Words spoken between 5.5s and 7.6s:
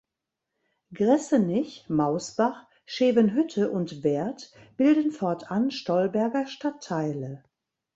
Stolberger Stadtteile.